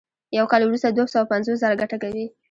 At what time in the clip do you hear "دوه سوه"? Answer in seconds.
0.91-1.29